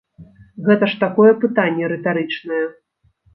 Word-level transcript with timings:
Гэта 0.67 0.87
ж 0.93 0.97
такое 1.03 1.27
пытанне 1.43 1.91
рытарычнае. 1.93 2.65